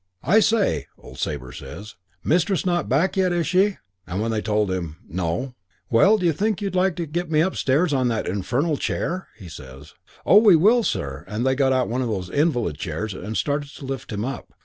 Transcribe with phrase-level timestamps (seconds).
[0.23, 1.93] 'I say,' old Sabre says,
[2.23, 3.77] 'Mistress not back yet, is she?'
[4.07, 5.53] and when they told him No,
[5.91, 9.93] 'Well', d'you think you'd like to get me upstairs on that infernal chair?' he says.
[10.25, 13.69] "'Oh, we will, sir,' and they got out one of those invalid chairs and started
[13.75, 14.51] to lift him up.